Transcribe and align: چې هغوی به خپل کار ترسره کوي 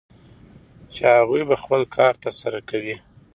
چې 0.93 1.01
هغوی 1.17 1.41
به 1.49 1.55
خپل 1.63 1.81
کار 1.95 2.13
ترسره 2.23 2.59
کوي 2.69 2.95